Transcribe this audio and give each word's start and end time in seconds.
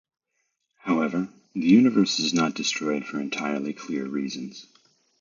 However, 0.79 1.31
the 1.53 1.67
universe 1.67 2.17
is 2.19 2.33
not 2.33 2.55
destroyed 2.55 3.05
for 3.05 3.17
not 3.17 3.23
entirely 3.25 3.71
clear 3.73 4.07
reasons. 4.07 4.65